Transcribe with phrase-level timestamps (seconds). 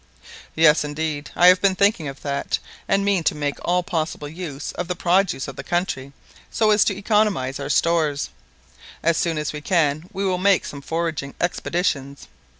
[0.55, 2.57] "Yes, indeed; I have been thinking of that,
[2.87, 6.11] and mean to make all possible use of the produce of the country
[6.49, 8.31] so as to economise our stores.
[9.03, 12.27] As soon as we can, we will make some foraging expeditions.